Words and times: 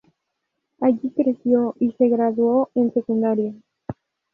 Allí 0.79 1.11
creció 1.15 1.75
y 1.79 1.91
se 1.91 2.09
graduó 2.09 2.71
en 2.73 2.91
secundaria. 2.91 3.53